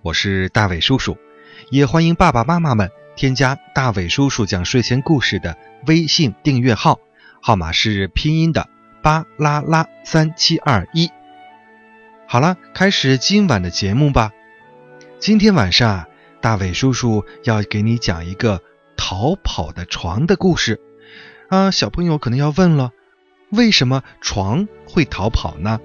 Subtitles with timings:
[0.00, 1.18] 我是大伟叔叔，
[1.70, 5.56] 也欢迎爸爸妈妈们添加大伟叔叔讲睡前故事的
[5.86, 6.98] 微信订阅号，
[7.40, 8.68] 号码是拼音的
[9.02, 11.10] 巴拉拉三七二一。
[12.26, 14.32] 好了，开始今晚的节目吧。
[15.20, 16.08] 今天晚上啊，
[16.40, 18.60] 大伟叔叔要给你讲一个
[18.96, 20.80] 逃跑的床的故事。
[21.48, 22.90] 啊，小朋友可能要问了。
[23.50, 25.78] 为什么床会逃跑呢？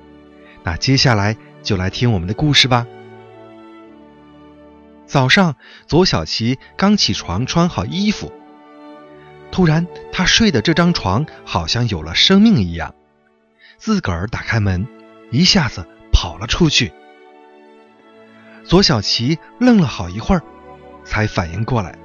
[0.64, 2.88] 那接下来就来听我们的故事吧。
[5.08, 5.56] 早上，
[5.88, 8.32] 左小琪刚起床，穿好衣服，
[9.52, 12.94] 突然他睡的这张床好像有了生命一样，
[13.78, 14.86] 自个儿打开门，
[15.32, 16.92] 一下子跑了出去。
[18.66, 20.44] 左小琪愣了好一会儿，
[21.06, 21.98] 才反应过来：“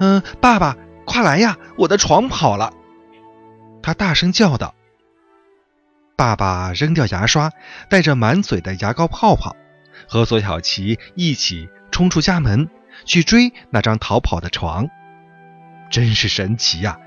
[0.00, 2.72] 嗯，爸爸，快来呀，我的床跑了！”
[3.80, 4.74] 他大声叫道。
[6.16, 7.52] 爸爸扔掉牙刷，
[7.88, 9.54] 带着满嘴的牙膏泡泡，
[10.08, 12.68] 和左小琪一起冲出家门，
[13.04, 14.88] 去追那张逃跑的床。
[15.92, 16.98] 真是神奇呀！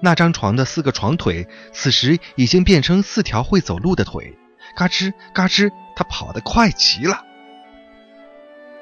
[0.00, 4.38] 那张床的四个床腿，此时已经变成四条会走路的腿，
[4.74, 7.22] 嘎吱嘎吱，他跑得快极了。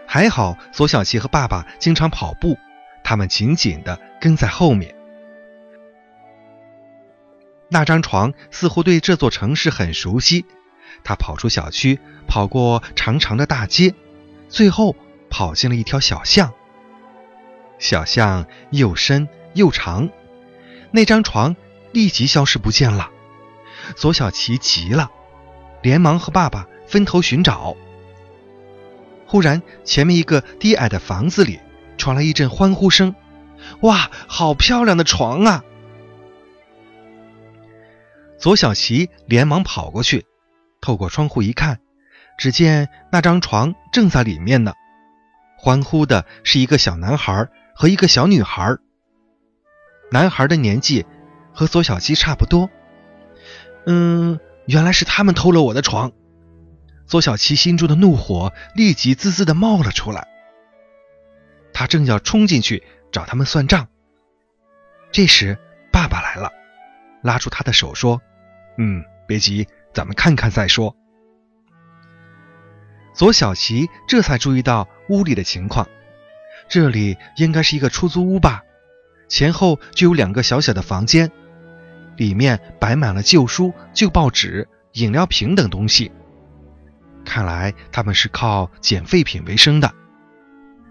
[0.06, 2.56] 还好左小琪和爸爸经常跑步，
[3.02, 4.94] 他们紧紧地跟在后面。
[7.68, 10.46] 那张床似乎对这座城市很熟悉，
[11.02, 11.98] 他跑出小区，
[12.28, 13.92] 跑过长长的大街，
[14.48, 14.94] 最后
[15.30, 16.52] 跑进了一条小巷。
[17.78, 20.08] 小巷又深又长，
[20.90, 21.56] 那张床
[21.92, 23.10] 立即消失不见了。
[23.96, 25.10] 左小琪急了，
[25.82, 27.76] 连忙和爸爸分头寻找。
[29.26, 31.60] 忽然，前面一个低矮的房子里
[31.96, 33.14] 传来一阵欢呼声
[33.82, 35.64] ：“哇，好漂亮的床啊！”
[38.40, 40.24] 左小琪连忙跑过去，
[40.80, 41.80] 透过窗户一看，
[42.38, 44.72] 只见那张床正在里面呢。
[45.60, 48.78] 欢呼的是一个小男孩和一个小女孩。
[50.12, 51.04] 男孩的年纪
[51.52, 52.70] 和左小七差不多。
[53.86, 56.12] 嗯，原来是他们偷了我的床。
[57.06, 60.28] 左小七心中的怒火立即滋滋的冒了出来。
[61.72, 63.88] 他正要冲进去找他们算账，
[65.10, 65.58] 这时
[65.90, 66.52] 爸爸来了，
[67.22, 68.20] 拉住他的手说。
[68.78, 70.94] 嗯，别急，咱们看看再说。
[73.18, 75.88] 左小琪这才注意到屋里的情况，
[76.68, 78.62] 这里应该是一个出租屋吧？
[79.28, 81.28] 前后就有两个小小的房间，
[82.16, 86.12] 里面摆满了旧书、旧报纸、饮料瓶等东西。
[87.24, 89.92] 看来他们是靠捡废品为生的。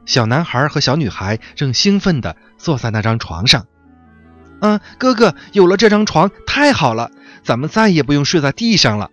[0.05, 3.65] 小男孩和小女孩正兴奋地坐在那张床上。
[4.59, 7.09] 嗯，哥哥，有了这张床，太好了，
[7.41, 9.11] 咱们再也不用睡在地上了。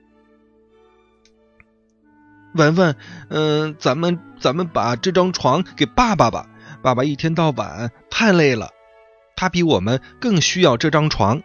[2.54, 2.96] 文文，
[3.28, 6.46] 嗯，咱们咱们把这张床给爸爸吧，
[6.82, 8.70] 爸爸一天到晚太累了，
[9.36, 11.42] 他比我们更需要这张床。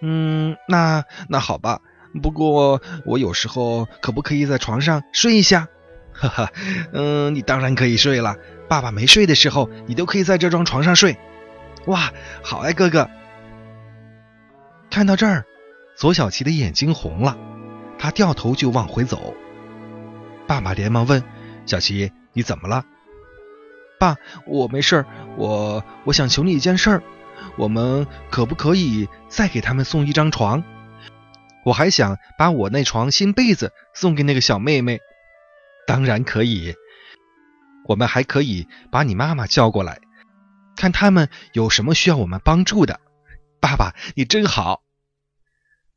[0.00, 1.80] 嗯，那那好吧，
[2.22, 5.68] 不过我有时候可不可以在床上睡一下？
[6.14, 6.52] 哈哈，
[6.92, 8.36] 嗯，你当然可以睡了，
[8.68, 11.16] 爸爸没睡的时候，你都可以在这张床上睡。
[11.86, 13.10] 哇，好哎，哥哥。
[14.90, 15.44] 看到这儿，
[15.96, 17.36] 左小琪的眼睛红了，
[17.98, 19.34] 他掉头就往回走。
[20.46, 21.22] 爸爸连忙问
[21.66, 22.84] ：“小琪，你怎么了
[23.98, 24.16] ？”“爸，
[24.46, 25.04] 我没事，
[25.36, 27.02] 我我想求你一件事儿，
[27.56, 30.62] 我们可不可以再给他们送一张床？
[31.64, 35.00] 我还想把我那床新被子送给那个小妹妹。
[35.86, 36.74] ”“当然可以，
[37.86, 40.00] 我们还可以把你妈妈叫过来，
[40.76, 43.00] 看他们有什么需要我们帮助的。”
[43.60, 44.82] 爸爸，你真好。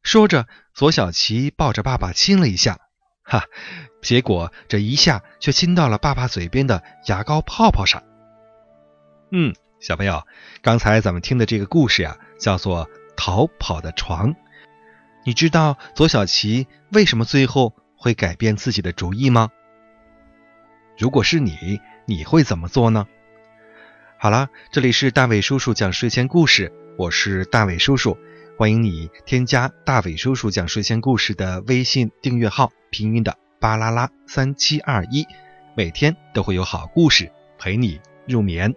[0.03, 2.79] 说着，左小琪抱着爸爸亲了一下，
[3.27, 3.43] 哈，
[4.01, 8.01] 结果这一下却亲到了爸爸嘴边的牙膏泡泡上。
[9.31, 10.25] 嗯，小朋友，
[10.61, 12.85] 刚才咱们听的这个故事呀，叫做
[13.17, 14.33] 《逃跑的床》。
[15.25, 19.49] 你知道左小琪为什么最后会改变自己的主意吗？
[20.97, 23.05] 如果是你，你会怎么做呢？
[24.17, 28.17] 好了，这里是大伟叔叔讲睡前故事，我是大伟叔叔。
[28.57, 35.27] 欢迎你添加大伟叔叔讲睡前故事的微信订阅号，拼音的巴拉拉三七二一，
[35.75, 38.73] 每天都会有好故事陪你入眠。